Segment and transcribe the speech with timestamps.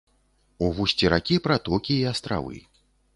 [0.67, 2.57] У вусці ракі пратокі і астравы.